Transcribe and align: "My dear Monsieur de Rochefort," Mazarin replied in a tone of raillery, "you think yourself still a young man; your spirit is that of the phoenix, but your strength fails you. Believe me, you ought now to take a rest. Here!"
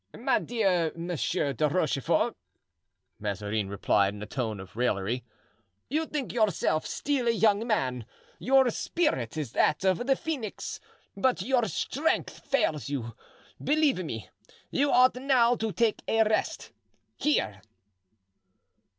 "My 0.17 0.39
dear 0.39 0.91
Monsieur 0.95 1.53
de 1.53 1.69
Rochefort," 1.69 2.35
Mazarin 3.19 3.69
replied 3.69 4.15
in 4.15 4.23
a 4.23 4.25
tone 4.25 4.59
of 4.59 4.75
raillery, 4.75 5.23
"you 5.91 6.07
think 6.07 6.33
yourself 6.33 6.87
still 6.87 7.27
a 7.27 7.31
young 7.31 7.67
man; 7.67 8.07
your 8.39 8.67
spirit 8.71 9.37
is 9.37 9.51
that 9.51 9.83
of 9.85 10.07
the 10.07 10.15
phoenix, 10.15 10.79
but 11.15 11.43
your 11.43 11.65
strength 11.65 12.39
fails 12.47 12.89
you. 12.89 13.15
Believe 13.63 14.03
me, 14.03 14.27
you 14.71 14.89
ought 14.91 15.13
now 15.17 15.55
to 15.57 15.71
take 15.71 16.01
a 16.07 16.23
rest. 16.23 16.71
Here!" 17.17 17.61